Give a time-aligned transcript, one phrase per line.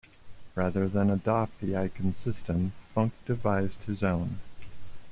[0.55, 4.39] Rather than adopt the Aikin system, Funk devised his own.